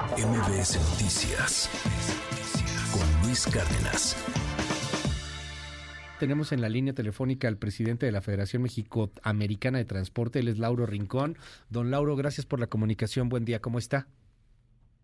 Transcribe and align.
MBS 0.00 0.80
Noticias 0.92 1.68
con 2.90 3.22
Luis 3.22 3.46
Cárdenas. 3.46 4.16
Tenemos 6.18 6.52
en 6.52 6.62
la 6.62 6.70
línea 6.70 6.94
telefónica 6.94 7.48
al 7.48 7.58
presidente 7.58 8.06
de 8.06 8.12
la 8.12 8.22
Federación 8.22 8.62
México-Americana 8.62 9.76
de 9.76 9.84
Transporte, 9.84 10.38
él 10.38 10.48
es 10.48 10.58
Lauro 10.58 10.86
Rincón. 10.86 11.36
Don 11.68 11.90
Lauro, 11.90 12.16
gracias 12.16 12.46
por 12.46 12.60
la 12.60 12.68
comunicación. 12.68 13.28
Buen 13.28 13.44
día, 13.44 13.60
¿cómo 13.60 13.78
está? 13.78 14.06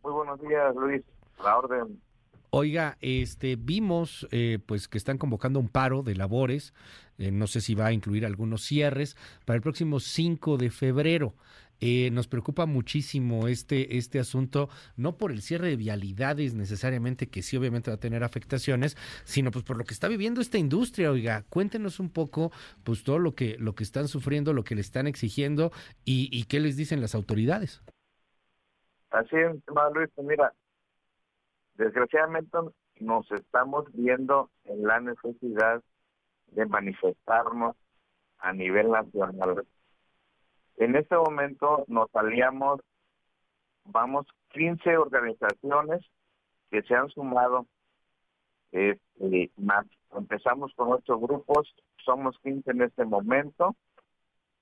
Muy 0.02 0.14
buenos 0.14 0.40
días, 0.40 0.74
Luis. 0.74 1.02
La 1.44 1.58
orden. 1.58 2.00
Oiga, 2.48 2.96
este, 3.02 3.56
vimos 3.56 4.26
eh, 4.30 4.58
pues 4.64 4.88
que 4.88 4.96
están 4.96 5.18
convocando 5.18 5.60
un 5.60 5.68
paro 5.68 6.02
de 6.02 6.14
labores, 6.14 6.72
eh, 7.18 7.30
no 7.30 7.46
sé 7.48 7.60
si 7.60 7.74
va 7.74 7.86
a 7.86 7.92
incluir 7.92 8.24
algunos 8.24 8.62
cierres, 8.62 9.14
para 9.44 9.56
el 9.56 9.62
próximo 9.62 10.00
5 10.00 10.56
de 10.56 10.70
febrero. 10.70 11.34
Eh, 11.80 12.10
nos 12.10 12.28
preocupa 12.28 12.66
muchísimo 12.66 13.48
este, 13.48 13.98
este 13.98 14.18
asunto, 14.18 14.68
no 14.96 15.16
por 15.16 15.30
el 15.30 15.42
cierre 15.42 15.68
de 15.68 15.76
vialidades 15.76 16.54
necesariamente, 16.54 17.28
que 17.28 17.42
sí 17.42 17.56
obviamente 17.56 17.90
va 17.90 17.96
a 17.96 18.00
tener 18.00 18.24
afectaciones, 18.24 18.96
sino 19.24 19.50
pues 19.50 19.64
por 19.64 19.76
lo 19.76 19.84
que 19.84 19.94
está 19.94 20.08
viviendo 20.08 20.40
esta 20.40 20.58
industria. 20.58 21.10
Oiga, 21.10 21.44
cuéntenos 21.48 22.00
un 22.00 22.10
poco 22.10 22.50
pues 22.84 23.04
todo 23.04 23.18
lo 23.18 23.34
que, 23.34 23.56
lo 23.58 23.74
que 23.74 23.84
están 23.84 24.08
sufriendo, 24.08 24.52
lo 24.52 24.64
que 24.64 24.74
le 24.74 24.80
están 24.80 25.06
exigiendo 25.06 25.72
y, 26.04 26.28
y 26.32 26.44
qué 26.44 26.60
les 26.60 26.76
dicen 26.76 27.00
las 27.00 27.14
autoridades. 27.14 27.82
Así 29.10 29.36
es, 29.36 29.52
Luis, 29.94 30.10
pues 30.14 30.26
mira, 30.26 30.52
desgraciadamente 31.74 32.58
nos 33.00 33.30
estamos 33.30 33.84
viendo 33.92 34.50
en 34.64 34.82
la 34.82 35.00
necesidad 35.00 35.82
de 36.48 36.66
manifestarnos 36.66 37.76
a 38.38 38.52
nivel 38.52 38.90
nacional 38.90 39.66
en 40.76 40.96
este 40.96 41.16
momento 41.16 41.84
nos 41.88 42.14
aliamos, 42.14 42.80
vamos, 43.84 44.26
15 44.50 44.96
organizaciones 44.98 46.04
que 46.70 46.82
se 46.82 46.94
han 46.94 47.08
sumado, 47.08 47.66
este, 48.72 49.50
empezamos 50.16 50.72
con 50.74 50.92
ocho 50.92 51.18
grupos, 51.18 51.74
somos 52.04 52.38
15 52.42 52.70
en 52.70 52.82
este 52.82 53.04
momento, 53.04 53.74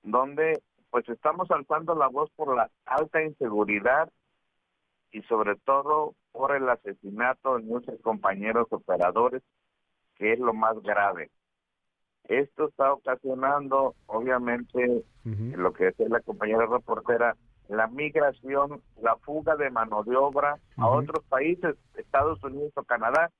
donde 0.03 0.61
pues 0.89 1.07
estamos 1.09 1.49
alzando 1.51 1.95
la 1.95 2.07
voz 2.07 2.29
por 2.35 2.55
la 2.55 2.69
alta 2.85 3.21
inseguridad 3.21 4.09
y 5.11 5.21
sobre 5.23 5.55
todo 5.57 6.15
por 6.31 6.55
el 6.55 6.69
asesinato 6.69 7.57
de 7.57 7.63
muchos 7.63 7.99
compañeros 8.01 8.67
operadores, 8.69 9.43
que 10.15 10.33
es 10.33 10.39
lo 10.39 10.53
más 10.53 10.81
grave. 10.81 11.31
Esto 12.27 12.69
está 12.69 12.91
ocasionando, 12.93 13.95
obviamente, 14.07 15.03
lo 15.23 15.73
que 15.73 15.85
decía 15.85 16.07
la 16.09 16.21
compañera 16.21 16.65
reportera, 16.65 17.35
la 17.67 17.87
migración, 17.87 18.81
la 19.01 19.15
fuga 19.17 19.55
de 19.55 19.69
mano 19.69 20.03
de 20.03 20.15
obra 20.15 20.57
a 20.77 20.87
otros 20.87 21.23
países, 21.25 21.75
Estados 21.95 22.43
Unidos 22.43 22.71
o 22.75 22.83
Canadá, 22.83 23.31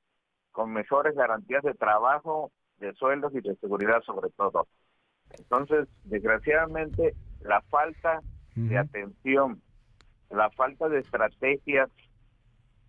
con 0.52 0.72
mejores 0.72 1.16
garantías 1.16 1.63
de 1.63 1.73
trabajo, 1.73 2.52
de 2.78 2.94
sueldos 2.94 3.33
y 3.36 3.41
de 3.41 3.56
seguridad 3.56 4.02
sobre 4.03 4.30
todo. 4.31 4.67
Entonces, 5.38 5.88
desgraciadamente, 6.03 7.16
la 7.41 7.61
falta 7.63 8.22
de 8.56 8.78
atención, 8.78 9.61
la 10.30 10.50
falta 10.52 10.89
de 10.89 11.00
estrategias 11.00 11.89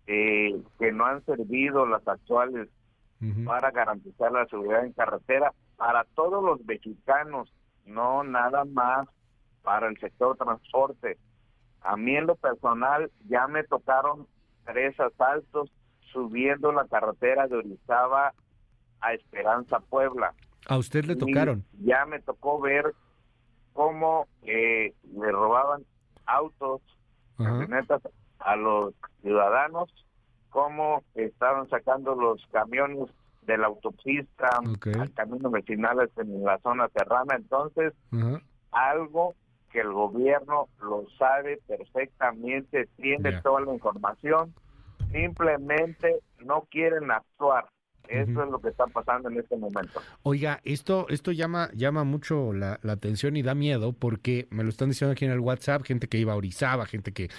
eh, 0.05 0.55
que 0.79 0.91
no 0.91 1.05
han 1.05 1.25
servido 1.25 1.85
las 1.85 2.07
actuales 2.07 2.69
para 3.45 3.71
garantizar 3.71 4.31
la 4.31 4.45
seguridad 4.45 4.85
en 4.85 4.93
carretera 4.93 5.51
para 5.77 6.03
todos 6.15 6.43
los 6.43 6.63
mexicanos, 6.65 7.53
no 7.85 8.23
nada 8.23 8.65
más 8.65 9.07
para 9.61 9.87
el 9.87 9.97
sector 9.99 10.35
transporte. 10.35 11.17
A 11.81 11.95
mí 11.95 12.15
en 12.15 12.27
lo 12.27 12.35
personal 12.35 13.11
ya 13.29 13.47
me 13.47 13.63
tocaron 13.63 14.27
tres 14.65 14.99
asaltos 14.99 15.71
subiendo 16.11 16.71
la 16.71 16.85
carretera 16.87 17.47
de 17.47 17.57
Orizaba 17.57 18.33
a 18.99 19.13
Esperanza 19.13 19.79
Puebla. 19.79 20.33
¿A 20.67 20.77
usted 20.77 21.05
le 21.05 21.15
tocaron? 21.15 21.63
ya 21.79 22.05
me 22.05 22.19
tocó 22.19 22.59
ver 22.59 22.93
cómo 23.73 24.27
eh, 24.41 24.93
le 25.03 25.31
robaban 25.31 25.85
autos, 26.25 26.81
camionetas 27.37 28.01
a 28.39 28.55
los 28.55 28.93
ciudadanos, 29.21 29.93
cómo 30.49 31.03
estaban 31.13 31.69
sacando 31.69 32.15
los 32.15 32.45
camiones 32.51 33.09
de 33.47 33.57
la 33.57 33.67
autopista 33.67 34.49
al 34.99 35.13
camino 35.13 35.49
vecinal 35.49 36.09
en 36.17 36.43
la 36.43 36.59
zona 36.59 36.87
serrana. 36.95 37.35
Entonces, 37.35 37.93
algo 38.71 39.33
que 39.71 39.79
el 39.79 39.91
gobierno 39.91 40.67
lo 40.81 41.05
sabe 41.17 41.59
perfectamente, 41.65 42.87
tiene 42.97 43.41
toda 43.41 43.61
la 43.61 43.73
información, 43.73 44.53
simplemente 45.11 46.19
no 46.45 46.67
quieren 46.69 47.09
actuar. 47.09 47.65
Eso 48.07 48.43
es 48.43 48.49
lo 48.49 48.59
que 48.61 48.69
está 48.69 48.87
pasando 48.87 49.29
en 49.29 49.37
este 49.37 49.57
momento. 49.57 50.01
Oiga, 50.23 50.61
esto, 50.63 51.07
esto 51.09 51.33
llama, 51.33 51.69
llama 51.73 52.05
mucho 52.05 52.53
la, 52.53 52.79
atención 52.87 53.35
y 53.35 53.41
da 53.41 53.53
miedo 53.53 53.91
porque 53.91 54.47
me 54.49 54.63
lo 54.63 54.69
están 54.69 54.89
diciendo 54.89 55.11
aquí 55.11 55.25
en 55.25 55.31
el 55.31 55.41
WhatsApp, 55.41 55.83
gente 55.83 56.07
que 56.07 56.17
iba 56.17 56.31
a 56.31 56.37
Orizaba, 56.37 56.85
gente 56.85 57.11
que, 57.11 57.29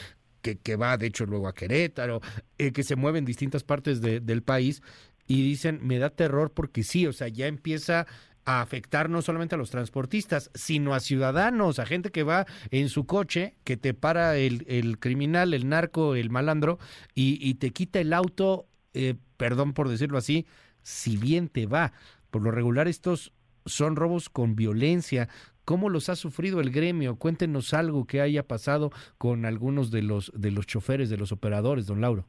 que, 0.43 0.77
va 0.77 0.99
de 0.99 1.07
hecho 1.07 1.25
luego 1.25 1.49
a 1.49 1.55
Querétaro, 1.55 2.21
eh, 2.59 2.73
que 2.73 2.83
se 2.83 2.97
mueve 2.97 3.19
en 3.19 3.25
distintas 3.25 3.65
partes 3.65 4.03
del 4.03 4.43
país 4.43 4.83
y 5.29 5.43
dicen, 5.43 5.79
me 5.83 5.99
da 5.99 6.11
terror 6.11 6.51
porque 6.53 6.83
sí, 6.83 7.07
o 7.07 7.13
sea, 7.13 7.29
ya 7.29 7.47
empieza 7.47 8.07
a 8.47 8.63
afectar 8.63 9.11
no 9.11 9.21
solamente 9.21 9.55
a 9.55 9.59
los 9.59 9.71
transportistas, 9.71 10.51
sino 10.55 10.95
a 10.95 11.01
ciudadanos, 11.01 11.79
a 11.79 11.85
gente 11.85 12.11
que 12.11 12.23
va 12.23 12.47
en 12.71 12.89
su 12.89 13.05
coche, 13.05 13.57
que 13.63 13.77
te 13.77 13.93
para 13.93 14.39
el, 14.39 14.65
el 14.69 14.99
criminal, 14.99 15.53
el 15.53 15.69
narco, 15.69 16.15
el 16.15 16.31
malandro, 16.31 16.79
y, 17.15 17.55
te 17.57 17.73
quita 17.73 18.01
el 18.01 18.15
auto, 18.15 18.67
eh, 18.95 19.17
perdón 19.37 19.75
por 19.75 19.91
decirlo 19.91 20.17
así, 20.17 20.47
si 20.81 21.19
bien 21.19 21.49
te 21.49 21.67
va. 21.67 21.93
Por 22.31 22.41
lo 22.41 22.51
regular 22.51 22.89
estos 22.89 23.35
son 23.67 23.97
robos 23.97 24.31
con 24.31 24.57
violencia. 24.57 25.29
¿Cómo 25.67 25.91
los 25.91 26.09
ha 26.09 26.17
sufrido 26.17 26.61
el 26.61 26.71
gremio? 26.71 27.17
Cuéntenos 27.17 27.75
algo 27.75 28.07
que 28.07 28.23
haya 28.23 28.49
pasado 28.49 28.91
con 29.19 29.45
algunos 29.45 29.91
de 29.91 30.01
los 30.01 30.33
de 30.35 30.53
los 30.53 30.67
choferes, 30.67 31.11
de 31.11 31.19
los 31.19 31.33
operadores, 31.33 31.87
don 31.87 32.01
Lauro. 32.01 32.25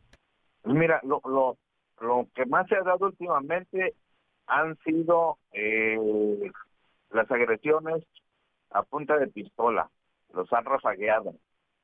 Mira, 0.66 1.00
lo, 1.04 1.22
lo, 1.24 1.58
lo 2.02 2.28
que 2.36 2.46
más 2.46 2.68
se 2.68 2.76
ha 2.76 2.84
dado 2.84 3.08
últimamente 3.08 3.96
han 4.48 4.78
sido 4.80 5.38
eh, 5.52 6.52
las 7.12 7.30
agresiones 7.32 8.04
a 8.72 8.84
punta 8.84 9.18
de 9.18 9.28
pistola, 9.28 9.90
los 10.34 10.52
han 10.54 10.66
rafagueado. 10.66 11.36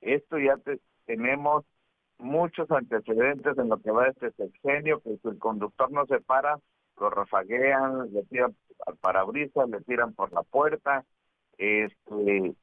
Esto 0.02 0.38
ya 0.38 0.58
tenemos 1.06 1.66
muchos 2.18 2.70
antecedentes 2.72 3.58
en 3.58 3.70
lo 3.70 3.78
que 3.78 3.92
va 3.92 4.06
de 4.06 4.12
este 4.12 4.32
sexenio, 4.32 5.02
que 5.02 5.18
si 5.18 5.28
el 5.28 5.40
conductor 5.40 5.92
no 5.92 6.06
se 6.06 6.20
para, 6.22 6.60
lo 7.00 7.10
rafaguean, 7.10 8.14
le 8.14 8.24
tiran 8.24 8.56
al 8.86 8.96
parabrisas, 8.98 9.70
le 9.70 9.82
tiran 9.82 10.14
por 10.14 10.32
la 10.32 10.44
puerta. 10.44 11.06
Este, 11.58 12.54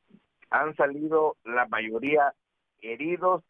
han 0.51 0.77
salido 0.77 1.37
la 1.45 1.67
mayoría 1.67 2.35
heridos 2.81 3.43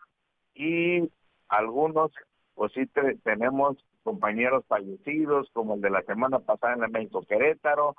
y 0.55 1.11
algunos, 1.49 2.13
pues 2.55 2.73
sí 2.73 2.87
tenemos 3.25 3.77
compañeros 4.03 4.65
fallecidos, 4.69 5.49
como 5.53 5.75
el 5.75 5.81
de 5.81 5.91
la 5.91 6.03
semana 6.03 6.39
pasada 6.39 6.75
en 6.75 6.81
la 6.81 6.89
México 6.89 7.25
Querétaro, 7.29 7.97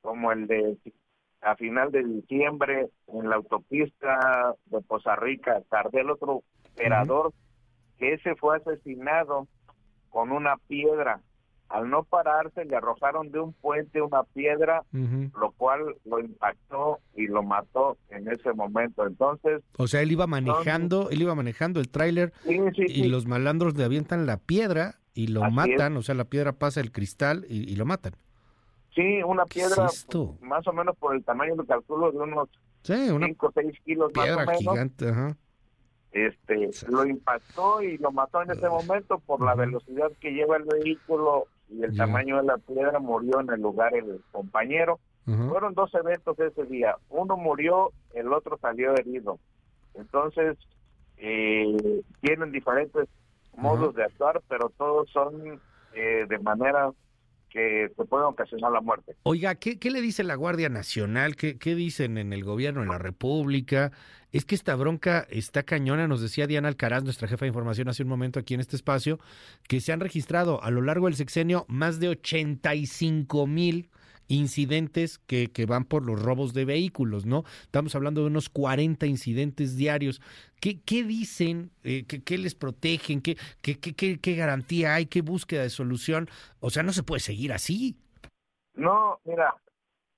como 0.00 0.32
el 0.32 0.46
de 0.46 0.76
a 1.44 1.56
final 1.56 1.92
de 1.92 2.02
diciembre 2.02 2.88
en 3.08 3.28
la 3.28 3.36
autopista 3.36 4.54
de 4.66 4.80
Poza 4.80 5.14
Rica, 5.16 5.62
el 5.92 6.10
otro 6.10 6.42
operador, 6.72 7.32
que 7.98 8.14
ese 8.14 8.34
fue 8.34 8.56
asesinado 8.56 9.46
con 10.08 10.32
una 10.32 10.56
piedra. 10.68 11.20
Al 11.68 11.90
no 11.90 12.04
pararse, 12.04 12.64
le 12.64 12.76
arrojaron 12.76 13.30
de 13.30 13.40
un 13.40 13.52
puente 13.52 14.00
una 14.00 14.22
piedra, 14.22 14.84
lo 14.92 15.52
cual 15.52 15.96
lo 16.04 16.20
impactó 16.20 17.00
y 17.14 17.26
lo 17.26 17.42
mató 17.42 17.96
en 18.10 18.28
ese 18.28 18.52
momento. 18.52 19.06
Entonces, 19.06 19.62
o 19.76 19.86
sea, 19.86 20.02
él 20.02 20.12
iba 20.12 20.26
manejando, 20.26 21.10
él 21.10 21.22
iba 21.22 21.34
manejando 21.34 21.80
el 21.80 21.88
tráiler 21.88 22.32
y 22.46 23.08
los 23.08 23.26
malandros 23.26 23.76
le 23.76 23.84
avientan 23.84 24.26
la 24.26 24.36
piedra 24.36 24.96
y 25.14 25.28
lo 25.28 25.48
matan, 25.50 25.96
o 25.96 26.02
sea, 26.02 26.14
la 26.14 26.24
piedra 26.24 26.52
pasa 26.52 26.80
el 26.80 26.92
cristal 26.92 27.46
y, 27.48 27.74
lo 27.76 27.86
matan. 27.86 28.14
Sí, 28.94 29.22
una 29.22 29.44
piedra 29.46 29.86
más 30.40 30.66
o 30.66 30.72
menos 30.72 30.96
por 30.96 31.14
el 31.14 31.24
tamaño 31.24 31.56
de 31.56 31.66
calculo 31.66 32.12
de 32.12 32.18
unos 32.18 32.48
5 32.82 33.46
o 33.46 33.52
6 33.52 33.72
kilos 33.84 34.12
piedra 34.12 34.44
más 34.44 34.56
o 34.56 34.58
gigante, 34.58 35.08
ajá. 35.08 35.36
Este, 36.12 36.70
lo 36.88 37.04
impactó 37.04 37.82
y 37.82 37.98
lo 37.98 38.12
mató 38.12 38.40
en 38.42 38.52
ese 38.52 38.68
momento 38.68 39.18
por 39.18 39.40
la 39.42 39.56
velocidad 39.56 40.12
que 40.20 40.30
lleva 40.30 40.56
el 40.56 40.62
vehículo 40.62 41.48
y 41.68 41.82
el 41.82 41.96
tamaño 41.96 42.36
de 42.36 42.44
la 42.44 42.58
piedra 42.58 43.00
murió 43.00 43.40
en 43.40 43.50
el 43.50 43.60
lugar 43.60 43.94
el 43.94 44.20
compañero. 44.30 45.00
Fueron 45.24 45.74
dos 45.74 45.92
eventos 45.94 46.38
ese 46.38 46.64
día. 46.66 46.96
Uno 47.08 47.36
murió, 47.36 47.92
el 48.12 48.32
otro 48.32 48.58
salió 48.58 48.94
herido. 48.94 49.38
Entonces, 49.94 50.56
eh, 51.16 52.02
tienen 52.20 52.52
diferentes 52.52 53.08
modos 53.56 53.94
de 53.94 54.04
actuar, 54.04 54.42
pero 54.48 54.70
todos 54.76 55.08
son 55.10 55.60
eh, 55.94 56.26
de 56.28 56.38
manera 56.38 56.90
que 57.50 57.88
te 57.96 58.04
pueden 58.04 58.26
ocasionar 58.26 58.72
la 58.72 58.80
muerte. 58.80 59.14
Oiga, 59.22 59.54
¿qué, 59.54 59.78
qué 59.78 59.92
le 59.92 60.00
dice 60.00 60.24
la 60.24 60.34
Guardia 60.34 60.68
Nacional? 60.68 61.36
¿Qué, 61.36 61.56
¿Qué 61.56 61.76
dicen 61.76 62.18
en 62.18 62.32
el 62.32 62.42
gobierno, 62.42 62.82
en 62.82 62.88
la 62.88 62.98
República? 62.98 63.92
Es 64.32 64.44
que 64.44 64.56
esta 64.56 64.74
bronca 64.74 65.24
está 65.30 65.62
cañona, 65.62 66.08
nos 66.08 66.20
decía 66.20 66.48
Diana 66.48 66.66
Alcaraz, 66.66 67.04
nuestra 67.04 67.28
jefa 67.28 67.44
de 67.44 67.50
información 67.50 67.88
hace 67.88 68.02
un 68.02 68.08
momento 68.08 68.40
aquí 68.40 68.54
en 68.54 68.60
este 68.60 68.74
espacio, 68.74 69.20
que 69.68 69.80
se 69.80 69.92
han 69.92 70.00
registrado 70.00 70.60
a 70.64 70.72
lo 70.72 70.82
largo 70.82 71.06
del 71.06 71.14
sexenio 71.14 71.64
más 71.68 72.00
de 72.00 72.08
85 72.08 73.46
mil 73.46 73.88
incidentes 74.28 75.18
que, 75.18 75.50
que, 75.52 75.66
van 75.66 75.84
por 75.84 76.04
los 76.04 76.22
robos 76.22 76.54
de 76.54 76.64
vehículos, 76.64 77.26
¿no? 77.26 77.44
Estamos 77.62 77.94
hablando 77.94 78.22
de 78.22 78.28
unos 78.28 78.48
40 78.48 79.06
incidentes 79.06 79.76
diarios. 79.76 80.20
¿Qué, 80.60 80.80
qué 80.80 81.02
dicen? 81.04 81.70
Eh, 81.82 82.04
¿qué, 82.06 82.22
¿qué, 82.22 82.38
les 82.38 82.54
protegen? 82.54 83.20
¿Qué, 83.20 83.36
qué, 83.62 83.78
qué, 83.78 84.18
¿Qué 84.20 84.34
garantía 84.34 84.94
hay? 84.94 85.06
¿Qué 85.06 85.22
búsqueda 85.22 85.62
de 85.62 85.70
solución? 85.70 86.28
O 86.60 86.70
sea, 86.70 86.82
no 86.82 86.92
se 86.92 87.02
puede 87.02 87.20
seguir 87.20 87.52
así. 87.52 87.96
No, 88.74 89.20
mira, 89.24 89.54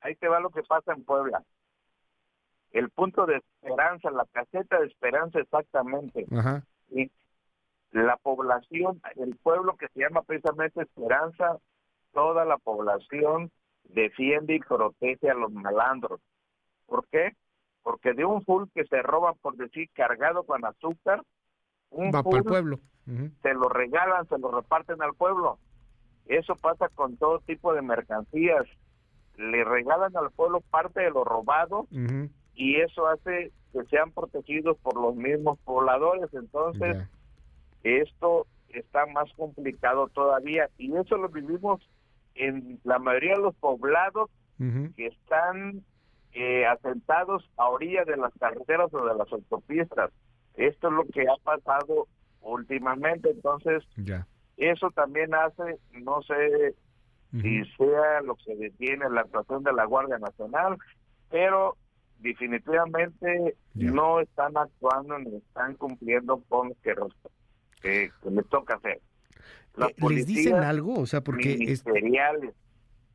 ahí 0.00 0.14
te 0.16 0.28
va 0.28 0.40
lo 0.40 0.50
que 0.50 0.62
pasa 0.62 0.92
en 0.92 1.04
Puebla. 1.04 1.42
El 2.72 2.90
punto 2.90 3.26
de 3.26 3.36
esperanza, 3.36 4.10
la 4.10 4.26
caseta 4.32 4.80
de 4.80 4.86
esperanza 4.86 5.40
exactamente. 5.40 6.26
Ajá. 6.30 6.64
Y 6.90 7.10
la 7.92 8.16
población, 8.16 9.00
el 9.16 9.36
pueblo 9.36 9.76
que 9.76 9.88
se 9.88 10.00
llama 10.00 10.22
precisamente 10.22 10.82
Esperanza, 10.82 11.58
toda 12.12 12.44
la 12.44 12.58
población 12.58 13.50
defiende 13.88 14.54
y 14.56 14.60
protege 14.60 15.30
a 15.30 15.34
los 15.34 15.52
malandros. 15.52 16.20
¿Por 16.86 17.06
qué? 17.08 17.34
Porque 17.82 18.14
de 18.14 18.24
un 18.24 18.42
full 18.42 18.64
que 18.74 18.84
se 18.84 19.02
roba, 19.02 19.34
por 19.34 19.56
decir, 19.56 19.88
cargado 19.92 20.44
con 20.44 20.64
azúcar, 20.64 21.22
un 21.90 22.10
Va 22.12 22.22
el 22.36 22.44
pueblo. 22.44 22.78
Uh 23.06 23.10
-huh. 23.10 23.32
se 23.42 23.54
lo 23.54 23.68
regalan, 23.68 24.26
se 24.28 24.38
lo 24.38 24.50
reparten 24.50 25.00
al 25.00 25.14
pueblo. 25.14 25.58
Eso 26.26 26.56
pasa 26.56 26.88
con 26.88 27.16
todo 27.16 27.38
tipo 27.40 27.72
de 27.72 27.82
mercancías. 27.82 28.66
Le 29.36 29.64
regalan 29.64 30.16
al 30.16 30.30
pueblo 30.32 30.60
parte 30.60 31.00
de 31.02 31.10
lo 31.10 31.22
robado 31.22 31.80
uh 31.80 31.86
-huh. 31.90 32.30
y 32.54 32.76
eso 32.76 33.06
hace 33.06 33.52
que 33.72 33.84
sean 33.84 34.10
protegidos 34.10 34.76
por 34.78 34.96
los 35.00 35.14
mismos 35.14 35.58
pobladores. 35.60 36.32
Entonces, 36.34 36.96
esto 37.84 38.46
está 38.70 39.06
más 39.06 39.32
complicado 39.34 40.08
todavía 40.08 40.68
y 40.76 40.94
eso 40.96 41.16
lo 41.16 41.28
vivimos 41.28 41.80
en 42.36 42.78
la 42.84 42.98
mayoría 42.98 43.34
de 43.36 43.42
los 43.42 43.54
poblados 43.56 44.30
Uh 44.58 44.64
-huh. 44.64 44.94
que 44.94 45.08
están 45.08 45.82
eh, 46.32 46.64
asentados 46.64 47.44
a 47.58 47.68
orilla 47.68 48.04
de 48.06 48.16
las 48.16 48.32
carreteras 48.40 48.88
o 48.94 49.04
de 49.06 49.14
las 49.14 49.30
autopistas. 49.30 50.10
Esto 50.54 50.88
es 50.88 50.94
lo 50.94 51.04
que 51.12 51.22
ha 51.28 51.36
pasado 51.44 52.08
últimamente, 52.40 53.30
entonces 53.30 53.84
Ya. 53.96 54.26
eso 54.56 54.90
también 54.92 55.34
hace, 55.34 55.78
no 55.92 56.22
sé 56.22 56.74
Uh 57.34 57.40
si 57.42 57.64
sea 57.76 58.20
lo 58.22 58.34
que 58.36 58.56
detiene 58.56 59.10
la 59.10 59.22
actuación 59.22 59.62
de 59.62 59.72
la 59.74 59.84
Guardia 59.84 60.18
Nacional, 60.18 60.78
pero 61.28 61.76
definitivamente 62.20 63.56
no 63.74 64.20
están 64.20 64.56
actuando 64.56 65.18
ni 65.18 65.36
están 65.36 65.74
cumpliendo 65.74 66.40
con 66.48 66.68
lo 66.68 66.74
que, 66.82 66.94
que, 67.82 68.10
que 68.22 68.30
les 68.30 68.46
toca 68.48 68.74
hacer. 68.76 69.00
Las 69.76 69.90
Eh, 69.90 69.94
¿Les 70.10 70.26
dicen 70.26 70.56
algo? 70.56 70.98
O 71.00 71.06
sea, 71.06 71.20
porque 71.20 71.52
es, 71.52 71.58
ministeriales 71.58 72.54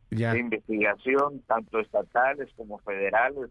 ya. 0.10 0.34
de 0.34 0.40
investigación, 0.40 1.42
tanto 1.48 1.80
estatales 1.80 2.50
como 2.56 2.78
federales, 2.80 3.50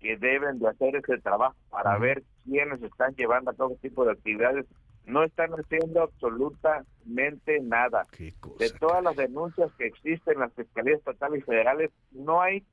que 0.00 0.16
deben 0.16 0.58
de 0.58 0.68
hacer 0.68 0.96
ese 0.96 1.18
trabajo 1.18 1.56
para 1.70 1.96
ver 1.98 2.22
quiénes 2.44 2.82
están 2.82 3.14
llevando 3.14 3.50
a 3.50 3.54
cabo 3.54 3.74
este 3.74 3.88
tipo 3.88 4.04
de 4.04 4.12
actividades, 4.12 4.66
no 5.06 5.22
están 5.22 5.50
haciendo 5.52 6.02
absolutamente 6.02 7.60
nada. 7.60 8.06
Cosa, 8.40 8.56
De 8.58 8.70
todas 8.78 9.02
las 9.02 9.16
denuncias 9.16 9.70
que 9.78 9.86
existen 9.86 10.34
en 10.34 10.40
las 10.40 10.52
fiscalías 10.54 10.98
estatales 10.98 11.40
y 11.40 11.42
federales, 11.42 11.90
no 12.12 12.40
hay 12.40 12.64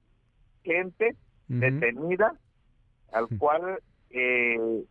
gente 0.64 1.16
detenida 1.48 2.34
al 3.12 3.28
cual 3.38 3.80
eh, 4.10 4.84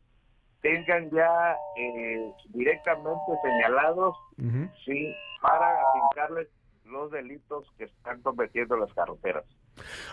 tengan 0.62 1.10
ya 1.10 1.56
eh, 1.76 2.32
directamente 2.48 3.32
señalados 3.42 4.16
sí, 4.84 5.14
para 5.42 5.80
aplicarles 5.88 6.48
los 6.84 7.10
delitos 7.10 7.66
que 7.78 7.84
están 7.84 8.20
cometiendo 8.22 8.76
las 8.76 8.92
carreteras. 8.92 9.44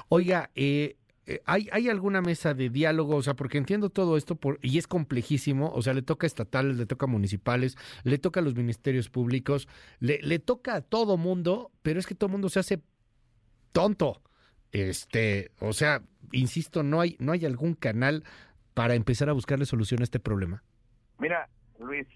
Oiga, 0.09 0.49
eh, 0.55 0.95
eh, 1.25 1.41
¿hay, 1.45 1.67
¿hay 1.71 1.89
alguna 1.89 2.21
mesa 2.21 2.53
de 2.53 2.69
diálogo? 2.69 3.15
O 3.15 3.21
sea, 3.21 3.33
porque 3.33 3.57
entiendo 3.57 3.89
todo 3.89 4.15
esto 4.15 4.35
por, 4.35 4.59
y 4.61 4.77
es 4.77 4.87
complejísimo, 4.87 5.71
o 5.73 5.81
sea, 5.81 5.93
le 5.93 6.01
toca 6.01 6.25
a 6.25 6.29
estatales, 6.29 6.77
le 6.77 6.85
toca 6.85 7.05
a 7.05 7.09
municipales, 7.09 7.77
le 8.03 8.17
toca 8.17 8.39
a 8.39 8.43
los 8.43 8.55
ministerios 8.55 9.09
públicos, 9.09 9.67
le, 9.99 10.19
le 10.21 10.39
toca 10.39 10.75
a 10.75 10.81
todo 10.81 11.17
mundo, 11.17 11.71
pero 11.81 11.99
es 11.99 12.07
que 12.07 12.15
todo 12.15 12.29
mundo 12.29 12.49
se 12.49 12.59
hace 12.59 12.81
tonto. 13.71 14.21
Este, 14.71 15.51
o 15.59 15.73
sea, 15.73 16.01
insisto, 16.31 16.83
no 16.83 17.01
hay, 17.01 17.15
no 17.19 17.31
hay 17.31 17.45
algún 17.45 17.73
canal 17.73 18.23
para 18.77 18.93
empezar 18.93 19.27
a 19.27 19.33
buscarle 19.33 19.65
solución 19.65 20.01
a 20.01 20.03
este 20.03 20.19
problema. 20.19 20.61
Mira, 21.17 21.49
Luis, 21.79 22.07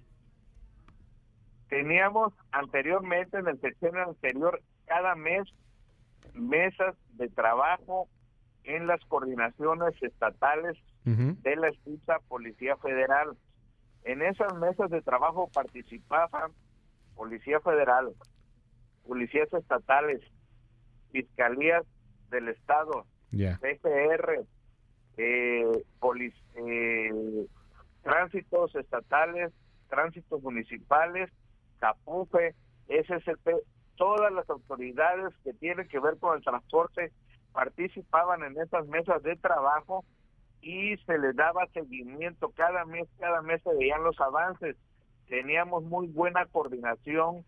teníamos 1.69 2.35
anteriormente, 2.51 3.39
en 3.39 3.47
el 3.47 3.59
sexenio 3.59 4.03
anterior, 4.03 4.61
cada 4.85 5.15
mes 5.15 5.41
mesas 6.35 6.95
de 7.13 7.29
trabajo 7.29 8.07
en 8.63 8.85
las 8.85 9.03
coordinaciones 9.05 9.95
estatales 10.03 10.77
de 11.03 11.55
la 11.55 11.69
extinta 11.69 12.19
Policía 12.27 12.77
Federal. 12.77 13.35
En 14.03 14.21
esas 14.21 14.53
mesas 14.53 14.91
de 14.91 15.01
trabajo 15.01 15.49
participaban 15.51 16.51
Policía 17.15 17.59
Federal, 17.61 18.13
policías 19.07 19.51
estatales, 19.51 20.21
fiscalías 21.11 21.87
del 22.29 22.49
Estado. 22.49 23.07
PGR, 23.31 24.45
eh, 25.17 25.65
polic- 25.99 26.33
eh, 26.55 27.45
tránsitos 28.03 28.75
estatales, 28.75 29.51
tránsitos 29.89 30.41
municipales, 30.41 31.29
CAPUFE, 31.79 32.55
SSP, 32.87 33.49
todas 33.95 34.31
las 34.31 34.49
autoridades 34.49 35.33
que 35.43 35.53
tienen 35.53 35.87
que 35.87 35.99
ver 35.99 36.17
con 36.17 36.35
el 36.37 36.43
transporte 36.43 37.11
participaban 37.53 38.43
en 38.43 38.59
esas 38.59 38.87
mesas 38.87 39.21
de 39.23 39.35
trabajo 39.35 40.05
y 40.61 40.95
se 41.05 41.17
les 41.17 41.35
daba 41.35 41.65
seguimiento 41.73 42.49
cada 42.51 42.85
mes, 42.85 43.07
cada 43.19 43.41
mes 43.41 43.61
se 43.63 43.73
veían 43.75 44.03
los 44.03 44.19
avances. 44.19 44.75
Teníamos 45.27 45.83
muy 45.83 46.07
buena 46.07 46.45
coordinación 46.45 47.43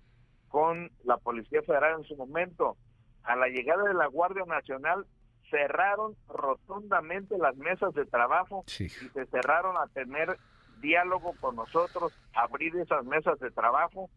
con 0.50 0.92
la 1.04 1.18
Policía 1.18 1.62
Federal 1.64 2.00
en 2.00 2.06
su 2.06 2.16
momento. 2.16 2.76
A 3.24 3.36
la 3.36 3.48
llegada 3.48 3.84
de 3.84 3.94
la 3.94 4.08
Guardia 4.08 4.44
Nacional 4.46 5.06
cerraron 5.54 6.16
rotundamente 6.28 7.38
las 7.38 7.56
mesas 7.58 7.94
de 7.94 8.06
trabajo 8.06 8.64
Sí. 8.66 8.86
y 8.86 9.10
se 9.10 9.26
cerraron 9.28 9.78
a 9.78 9.86
tener 9.94 10.38
diálogo 10.82 11.34
con 11.40 11.56
nosotros, 11.56 12.12
abrir 12.34 12.76
esas 12.78 13.06
mesas 13.06 13.40
de 13.40 13.52
trabajo. 13.52 14.10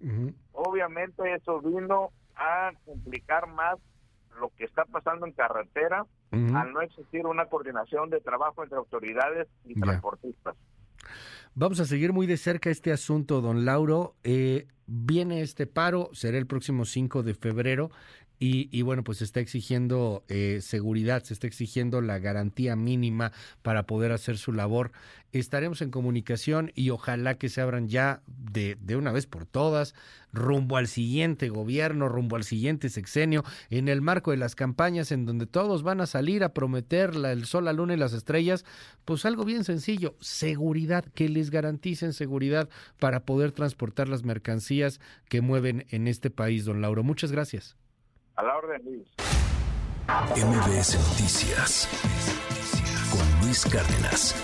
Obviamente 0.53 1.35
eso 1.35 1.61
vino 1.61 2.11
a 2.35 2.73
complicar 2.87 3.47
más 3.49 3.77
lo 4.41 4.51
que 4.57 4.65
está 4.65 4.85
pasando 4.87 5.27
en 5.27 5.33
carretera 5.33 6.07
al 6.33 6.73
no 6.73 6.81
existir 6.83 7.25
una 7.27 7.47
coordinación 7.47 8.11
de 8.11 8.21
trabajo 8.21 8.63
entre 8.63 8.77
autoridades 8.79 9.49
y 9.65 9.75
Ya. 9.75 9.81
transportistas. 9.83 10.55
Vamos 11.55 11.81
a 11.81 11.85
seguir 11.87 12.13
muy 12.13 12.27
de 12.27 12.37
cerca 12.37 12.69
este 12.69 12.93
asunto, 12.93 13.41
don 13.41 13.65
Lauro. 13.65 14.15
Eh, 14.25 14.67
viene 14.87 15.41
este 15.41 15.67
paro, 15.67 16.11
será 16.13 16.37
el 16.37 16.47
próximo 16.47 16.85
5 16.85 17.23
de 17.23 17.33
febrero. 17.35 17.91
Y, 18.39 18.69
y 18.71 18.83
bueno, 18.83 19.03
pues 19.03 19.19
se 19.19 19.25
está 19.25 19.41
exigiendo 19.41 20.23
eh, 20.29 20.59
seguridad, 20.61 21.23
se 21.23 21.33
está 21.33 21.47
exigiendo 21.47 22.03
la 22.03 22.19
garantía 22.19 22.77
mínima 22.77 23.33
para 23.63 23.87
poder 23.87 24.13
hacer 24.13 24.37
su 24.37 24.53
labor. 24.53 24.93
Estaremos 25.33 25.81
en 25.81 25.91
comunicación 25.91 26.71
y 26.75 26.91
ojalá 26.91 27.39
que 27.39 27.49
se 27.49 27.61
abran 27.63 27.89
ya 27.89 28.23
de, 28.27 28.77
de 28.81 28.97
una 28.97 29.11
vez 29.13 29.27
por 29.27 29.47
todas 29.47 29.95
rumbo 30.33 30.77
al 30.77 30.87
siguiente 30.87 31.49
gobierno, 31.49 32.09
rumbo 32.11 32.37
al 32.37 32.45
siguiente 32.45 32.91
sexenio, 32.91 33.43
en 33.71 33.89
el 33.89 34.03
marco 34.03 34.33
de 34.33 34.37
las 34.37 34.55
campañas 34.55 35.13
en 35.13 35.25
donde 35.25 35.47
todos 35.47 35.83
van 35.83 36.03
a 36.03 36.07
salir 36.07 36.45
a 36.45 36.53
prometer 36.53 37.17
la- 37.17 37.33
el 37.33 37.47
sol, 37.47 37.65
la 37.65 37.73
luna 37.73 37.95
y 37.95 37.97
las 37.99 38.13
estrellas, 38.13 38.67
pues 39.07 39.25
algo 39.25 39.45
bien 39.47 39.65
sencillo, 39.65 40.15
seguridad, 40.21 41.07
que 41.15 41.31
les 41.31 41.51
garanticen 41.51 42.13
seguridad 42.13 42.69
para 42.99 43.25
poder 43.25 43.53
transportar 43.53 44.09
las 44.09 44.25
mercancías 44.25 45.01
que 45.31 45.41
mueven 45.41 45.87
en 45.89 46.07
este 46.07 46.29
país, 46.31 46.67
don 46.67 46.83
Lauro. 46.83 47.03
Muchas 47.03 47.33
gracias. 47.33 47.77
A 48.37 48.43
la 48.43 48.55
orden, 48.55 48.83
Luis. 48.85 49.09
MBS 50.37 50.99
Noticias 51.09 51.89
con 53.11 53.41
Luis 53.41 53.65
Cárdenas. 53.65 54.35